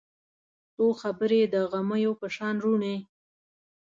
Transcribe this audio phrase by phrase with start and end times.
[0.75, 2.95] څو خبرې د غمیو په شان روڼې